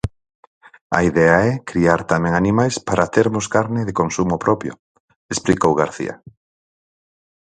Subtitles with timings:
[0.97, 4.73] A idea é criar tamén animais para termos carne de consumo propio,
[5.33, 6.13] explicou García.